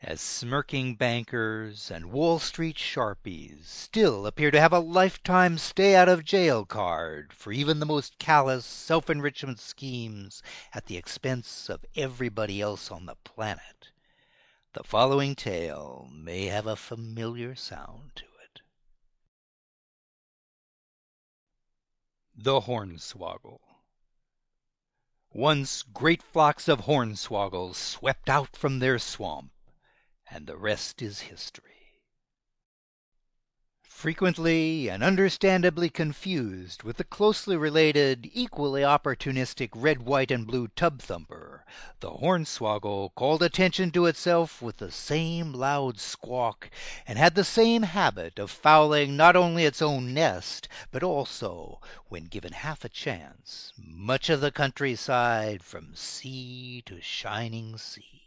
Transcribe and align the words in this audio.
As 0.00 0.20
smirking 0.20 0.94
bankers 0.94 1.90
and 1.90 2.12
Wall 2.12 2.38
Street 2.38 2.76
sharpies 2.76 3.64
still 3.64 4.26
appear 4.26 4.52
to 4.52 4.60
have 4.60 4.72
a 4.72 4.78
lifetime 4.78 5.58
stay 5.58 5.96
out 5.96 6.08
of 6.08 6.24
jail 6.24 6.64
card 6.64 7.32
for 7.32 7.50
even 7.50 7.80
the 7.80 7.86
most 7.86 8.16
callous 8.16 8.64
self 8.64 9.10
enrichment 9.10 9.58
schemes 9.58 10.40
at 10.72 10.86
the 10.86 10.96
expense 10.96 11.68
of 11.68 11.84
everybody 11.96 12.60
else 12.60 12.92
on 12.92 13.06
the 13.06 13.16
planet, 13.24 13.90
the 14.72 14.84
following 14.84 15.34
tale 15.34 16.08
may 16.12 16.44
have 16.44 16.68
a 16.68 16.76
familiar 16.76 17.56
sound 17.56 18.12
to 18.14 18.24
it. 18.44 18.60
The 22.36 22.60
Hornswoggle 22.60 23.60
Once 25.32 25.82
great 25.82 26.22
flocks 26.22 26.68
of 26.68 26.82
hornswoggles 26.82 27.74
swept 27.74 28.28
out 28.28 28.54
from 28.56 28.78
their 28.78 29.00
swamp 29.00 29.50
and 30.30 30.46
the 30.46 30.56
rest 30.56 31.02
is 31.02 31.20
history. 31.20 31.78
Frequently 33.98 34.88
and 34.88 35.02
understandably 35.02 35.90
confused 35.90 36.84
with 36.84 36.98
the 36.98 37.04
closely 37.04 37.56
related, 37.56 38.30
equally 38.32 38.82
opportunistic 38.82 39.70
red, 39.74 40.02
white, 40.02 40.30
and 40.30 40.46
blue 40.46 40.68
tub 40.68 41.02
thumper, 41.02 41.64
the 41.98 42.12
hornswoggle 42.12 43.12
called 43.16 43.42
attention 43.42 43.90
to 43.90 44.06
itself 44.06 44.62
with 44.62 44.76
the 44.76 44.92
same 44.92 45.52
loud 45.52 45.98
squawk, 45.98 46.70
and 47.08 47.18
had 47.18 47.34
the 47.34 47.42
same 47.42 47.82
habit 47.82 48.38
of 48.38 48.52
fouling 48.52 49.16
not 49.16 49.34
only 49.34 49.64
its 49.64 49.82
own 49.82 50.14
nest, 50.14 50.68
but 50.92 51.02
also, 51.02 51.80
when 52.06 52.26
given 52.26 52.52
half 52.52 52.84
a 52.84 52.88
chance, 52.88 53.72
much 53.76 54.30
of 54.30 54.40
the 54.40 54.52
countryside 54.52 55.60
from 55.60 55.96
sea 55.96 56.84
to 56.86 57.00
shining 57.00 57.76
sea. 57.76 58.17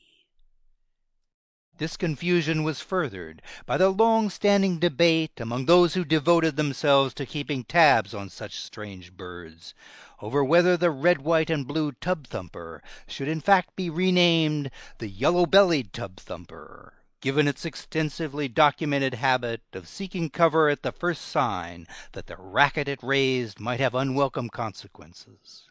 This 1.82 1.98
confusion 1.98 2.62
was 2.62 2.80
furthered 2.80 3.42
by 3.66 3.76
the 3.76 3.90
long 3.90 4.30
standing 4.30 4.78
debate 4.78 5.40
among 5.40 5.66
those 5.66 5.96
who 5.96 6.06
devoted 6.06 6.56
themselves 6.56 7.12
to 7.16 7.26
keeping 7.26 7.64
tabs 7.64 8.14
on 8.14 8.30
such 8.30 8.60
strange 8.60 9.18
birds, 9.18 9.74
over 10.22 10.44
whether 10.44 10.78
the 10.78 10.92
red, 10.92 11.22
white, 11.22 11.50
and 11.50 11.68
blue 11.68 11.92
tub 11.94 12.28
thumper 12.28 12.84
should 13.08 13.28
in 13.28 13.42
fact 13.42 13.76
be 13.76 13.90
renamed 13.90 14.70
the 15.00 15.08
yellow 15.08 15.48
bellied 15.48 15.92
tub 15.92 16.18
thumper, 16.18 16.94
given 17.20 17.48
its 17.48 17.66
extensively 17.66 18.48
documented 18.48 19.16
habit 19.16 19.64
of 19.74 19.88
seeking 19.88 20.30
cover 20.30 20.70
at 20.70 20.84
the 20.84 20.92
first 20.92 21.24
sign 21.24 21.88
that 22.12 22.28
the 22.28 22.38
racket 22.38 22.88
it 22.88 23.02
raised 23.02 23.60
might 23.60 23.80
have 23.80 23.96
unwelcome 23.96 24.50
consequences. 24.50 25.71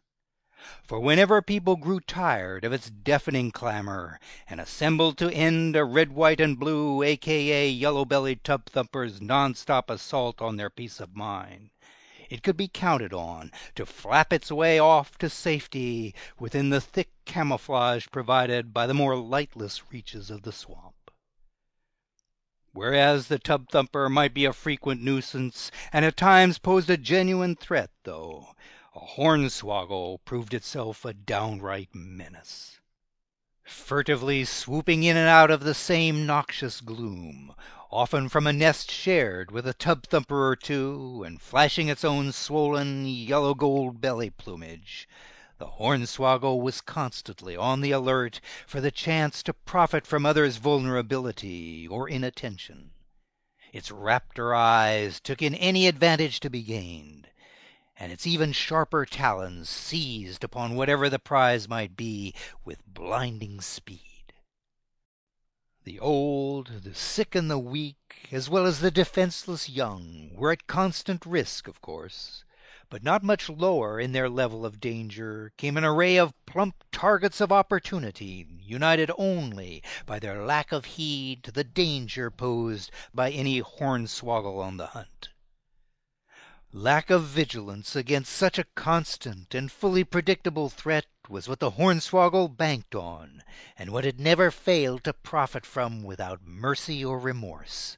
For 0.85 1.01
whenever 1.01 1.41
people 1.41 1.77
grew 1.77 2.01
tired 2.01 2.67
of 2.67 2.73
its 2.75 2.91
deafening 2.91 3.51
clamor, 3.51 4.21
and 4.47 4.61
assembled 4.61 5.17
to 5.17 5.33
end 5.33 5.75
a 5.75 5.87
red, 5.87 6.13
white, 6.13 6.39
and 6.39 6.59
blue, 6.61 7.03
aka 7.03 7.67
yellow 7.67 8.05
bellied 8.05 8.45
tub 8.45 8.67
thumper's 8.67 9.23
non 9.23 9.55
stop 9.55 9.89
assault 9.89 10.43
on 10.43 10.59
their 10.59 10.69
peace 10.69 11.01
of 11.01 11.17
mind, 11.17 11.71
it 12.29 12.43
could 12.43 12.59
be 12.59 12.69
counted 12.69 13.15
on 13.15 13.51
to 13.75 13.87
flap 13.87 14.35
its 14.35 14.53
way 14.53 14.79
off 14.79 15.17
to 15.17 15.31
safety 15.31 16.15
within 16.39 16.69
the 16.69 16.83
thick 16.83 17.09
camouflage 17.25 18.09
provided 18.13 18.75
by 18.75 18.87
the 18.87 18.93
more 18.93 19.17
lightless 19.17 19.91
reaches 19.91 20.31
of 20.31 20.43
the 20.43 20.53
swamp. 20.53 21.11
Whereas 22.75 23.29
the 23.29 23.39
tub 23.39 23.71
thumper 23.71 24.11
might 24.11 24.35
be 24.35 24.45
a 24.45 24.53
frequent 24.53 25.01
nuisance, 25.01 25.71
and 25.91 26.05
at 26.05 26.19
times 26.19 26.59
posed 26.59 26.91
a 26.91 26.99
genuine 26.99 27.57
threat, 27.57 27.89
though 28.05 28.49
hornswoggle 29.01 30.19
proved 30.25 30.53
itself 30.53 31.05
a 31.05 31.15
downright 31.15 31.89
menace. 31.95 32.81
Furtively 33.63 34.45
swooping 34.45 35.03
in 35.05 35.17
and 35.17 35.29
out 35.29 35.51
of 35.51 35.65
the 35.65 35.75
same 35.75 36.27
noxious 36.27 36.81
gloom, 36.81 37.55
often 37.91 38.29
from 38.29 38.47
a 38.47 38.53
nest 38.53 38.91
shared 38.91 39.51
with 39.51 39.67
a 39.67 39.75
tub 39.75 40.07
thumper 40.07 40.49
or 40.49 40.57
two, 40.57 41.23
and 41.25 41.41
flashing 41.41 41.89
its 41.89 42.05
own 42.05 42.33
swollen 42.33 43.07
yellow 43.07 43.55
gold 43.55 44.01
belly 44.01 44.31
plumage, 44.31 45.09
the 45.59 45.67
hornswoggle 45.79 46.61
was 46.61 46.81
constantly 46.81 47.57
on 47.57 47.81
the 47.81 47.93
alert 47.93 48.41
for 48.67 48.81
the 48.81 48.91
chance 48.91 49.43
to 49.43 49.53
profit 49.53 50.07
from 50.07 50.27
others' 50.27 50.57
vulnerability 50.57 51.87
or 51.89 52.09
inattention. 52.09 52.91
Its 53.73 53.91
raptor 53.91 54.57
eyes 54.57 55.21
took 55.21 55.41
in 55.41 55.55
any 55.55 55.87
advantage 55.87 56.41
to 56.41 56.51
be 56.51 56.63
gained 56.63 57.20
and 58.01 58.11
its 58.11 58.27
even 58.27 58.51
sharper 58.51 59.05
talons 59.05 59.69
seized 59.69 60.43
upon 60.43 60.75
whatever 60.75 61.11
the 61.11 61.19
prize 61.19 61.69
might 61.69 61.95
be 61.97 62.35
with 62.65 62.83
blinding 62.87 63.61
speed. 63.61 64.33
The 65.85 66.01
old, 66.01 66.83
the 66.83 66.95
sick, 66.95 67.35
and 67.35 67.51
the 67.51 67.59
weak, 67.59 68.27
as 68.33 68.49
well 68.49 68.65
as 68.65 68.81
the 68.81 68.91
defenseless 68.91 69.69
young, 69.69 70.31
were 70.35 70.51
at 70.51 70.67
constant 70.67 71.27
risk, 71.27 71.69
of 71.69 71.83
course, 71.83 72.43
but 72.89 73.03
not 73.03 73.23
much 73.23 73.51
lower 73.51 74.01
in 74.01 74.13
their 74.13 74.31
level 74.31 74.65
of 74.65 74.81
danger 74.81 75.53
came 75.59 75.77
an 75.77 75.85
array 75.85 76.17
of 76.17 76.33
plump 76.47 76.83
targets 76.93 77.39
of 77.39 77.53
opportunity, 77.53 78.47
united 78.63 79.11
only 79.19 79.83
by 80.07 80.19
their 80.19 80.43
lack 80.43 80.73
of 80.73 80.87
heed 80.87 81.45
to 81.45 81.53
the 81.53 81.65
danger 81.65 82.31
posed 82.31 82.91
by 83.13 83.31
any 83.31 83.61
hornswoggle 83.61 84.59
on 84.59 84.79
the 84.79 84.87
hunt. 84.87 85.29
Lack 86.73 87.11
of 87.11 87.25
vigilance 87.25 87.97
against 87.97 88.33
such 88.33 88.57
a 88.57 88.67
constant 88.77 89.57
and 89.57 89.73
fully 89.73 90.05
predictable 90.05 90.69
threat 90.69 91.07
was 91.29 91.49
what 91.49 91.59
the 91.59 91.73
hornswoggle 91.73 92.57
banked 92.57 92.95
on, 92.95 93.43
and 93.77 93.91
what 93.91 94.07
it 94.07 94.21
never 94.21 94.53
failed 94.53 95.03
to 95.03 95.13
profit 95.13 95.67
from 95.67 96.05
without 96.05 96.47
mercy 96.47 97.05
or 97.05 97.19
remorse, 97.19 97.97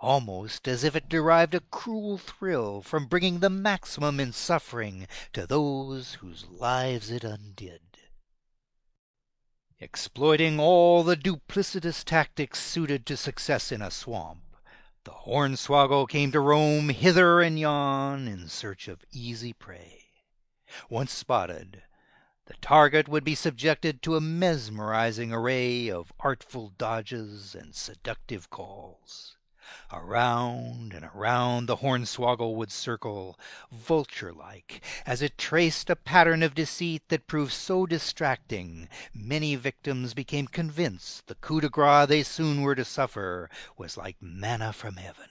almost 0.00 0.68
as 0.68 0.84
if 0.84 0.94
it 0.94 1.08
derived 1.08 1.54
a 1.54 1.60
cruel 1.60 2.18
thrill 2.18 2.82
from 2.82 3.06
bringing 3.06 3.40
the 3.40 3.48
maximum 3.48 4.20
in 4.20 4.34
suffering 4.34 5.08
to 5.32 5.46
those 5.46 6.14
whose 6.14 6.44
lives 6.46 7.10
it 7.10 7.24
undid. 7.24 7.80
Exploiting 9.78 10.60
all 10.60 11.02
the 11.02 11.16
duplicitous 11.16 12.04
tactics 12.04 12.60
suited 12.60 13.06
to 13.06 13.16
success 13.16 13.72
in 13.72 13.80
a 13.80 13.90
swamp, 13.90 14.49
the 15.04 15.12
hornswoggle 15.26 16.08
came 16.08 16.30
to 16.32 16.40
roam 16.40 16.90
hither 16.90 17.40
and 17.40 17.58
yon 17.58 18.28
in 18.28 18.48
search 18.48 18.86
of 18.88 19.04
easy 19.10 19.52
prey. 19.52 20.06
Once 20.88 21.12
spotted, 21.12 21.82
the 22.46 22.54
target 22.60 23.08
would 23.08 23.24
be 23.24 23.34
subjected 23.34 24.02
to 24.02 24.16
a 24.16 24.20
mesmerizing 24.20 25.32
array 25.32 25.88
of 25.90 26.12
artful 26.20 26.72
dodges 26.76 27.54
and 27.54 27.74
seductive 27.74 28.50
calls. 28.50 29.36
Around 29.92 30.94
and 30.94 31.04
around 31.04 31.66
the 31.66 31.78
hornswoggle 31.78 32.54
would 32.54 32.70
circle, 32.70 33.36
vulture 33.72 34.32
like, 34.32 34.84
as 35.04 35.20
it 35.20 35.36
traced 35.36 35.90
a 35.90 35.96
pattern 35.96 36.44
of 36.44 36.54
deceit 36.54 37.02
that 37.08 37.26
proved 37.26 37.52
so 37.52 37.86
distracting 37.86 38.88
many 39.12 39.56
victims 39.56 40.14
became 40.14 40.46
convinced 40.46 41.26
the 41.26 41.34
coup 41.34 41.60
de 41.60 41.68
grace 41.68 42.06
they 42.06 42.22
soon 42.22 42.62
were 42.62 42.76
to 42.76 42.84
suffer 42.84 43.50
was 43.76 43.96
like 43.96 44.16
manna 44.20 44.72
from 44.72 44.94
heaven. 44.94 45.30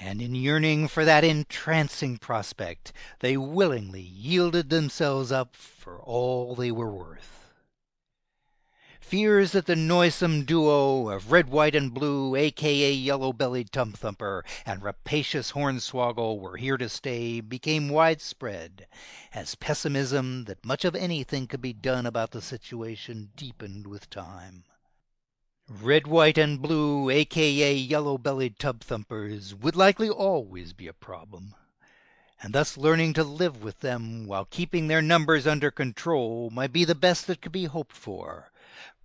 And 0.00 0.20
in 0.20 0.34
yearning 0.34 0.88
for 0.88 1.04
that 1.04 1.22
entrancing 1.22 2.18
prospect 2.18 2.92
they 3.20 3.36
willingly 3.36 4.02
yielded 4.02 4.68
themselves 4.68 5.30
up 5.30 5.54
for 5.54 6.00
all 6.00 6.56
they 6.56 6.72
were 6.72 6.90
worth 6.90 7.41
fears 9.02 9.52
that 9.52 9.66
the 9.66 9.76
noisome 9.76 10.44
duo 10.44 11.08
of 11.10 11.32
red, 11.32 11.48
white, 11.48 11.74
and 11.74 11.92
blue, 11.92 12.34
aka 12.36 12.92
yellow 12.92 13.32
bellied 13.32 13.70
tub 13.72 13.94
thumper, 13.94 14.44
and 14.64 14.82
rapacious 14.82 15.52
hornswoggle 15.52 16.38
were 16.38 16.56
here 16.56 16.78
to 16.78 16.88
stay, 16.88 17.40
became 17.40 17.88
widespread, 17.88 18.86
as 19.34 19.56
pessimism 19.56 20.44
that 20.44 20.64
much 20.64 20.84
of 20.84 20.94
anything 20.94 21.46
could 21.46 21.60
be 21.60 21.72
done 21.72 22.06
about 22.06 22.30
the 22.30 22.40
situation 22.40 23.30
deepened 23.36 23.86
with 23.86 24.08
time. 24.08 24.64
Red, 25.68 26.06
white, 26.06 26.38
and 26.38 26.62
blue, 26.62 27.10
aka 27.10 27.74
yellow 27.74 28.16
bellied 28.16 28.58
tub 28.58 28.82
thumpers, 28.82 29.54
would 29.54 29.76
likely 29.76 30.08
always 30.08 30.72
be 30.72 30.86
a 30.86 30.92
problem 30.92 31.54
and 32.42 32.54
thus 32.54 32.76
learning 32.76 33.12
to 33.12 33.22
live 33.22 33.62
with 33.62 33.80
them 33.80 34.26
while 34.26 34.44
keeping 34.44 34.88
their 34.88 35.02
numbers 35.02 35.46
under 35.46 35.70
control 35.70 36.50
might 36.50 36.72
be 36.72 36.84
the 36.84 36.94
best 36.94 37.26
that 37.26 37.40
could 37.40 37.52
be 37.52 37.66
hoped 37.66 37.96
for, 37.96 38.51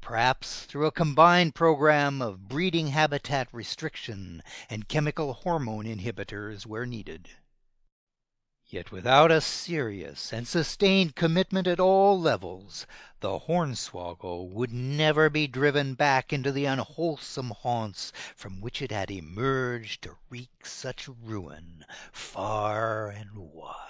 perhaps 0.07 0.63
through 0.63 0.85
a 0.85 0.91
combined 0.91 1.53
program 1.53 2.21
of 2.21 2.47
breeding 2.47 2.87
habitat 2.87 3.45
restriction 3.51 4.41
and 4.69 4.87
chemical 4.87 5.33
hormone 5.33 5.83
inhibitors 5.83 6.65
where 6.65 6.85
needed. 6.85 7.27
Yet 8.65 8.89
without 8.89 9.33
a 9.33 9.41
serious 9.41 10.31
and 10.31 10.47
sustained 10.47 11.17
commitment 11.17 11.67
at 11.67 11.81
all 11.81 12.17
levels 12.17 12.87
the 13.19 13.37
hornswoggle 13.37 14.49
would 14.49 14.71
never 14.71 15.29
be 15.29 15.45
driven 15.45 15.93
back 15.93 16.31
into 16.31 16.53
the 16.53 16.63
unwholesome 16.63 17.49
haunts 17.49 18.13
from 18.33 18.61
which 18.61 18.81
it 18.81 18.93
had 18.93 19.11
emerged 19.11 20.03
to 20.03 20.15
wreak 20.29 20.65
such 20.65 21.09
ruin 21.09 21.83
far 22.13 23.09
and 23.09 23.31
wide. 23.35 23.86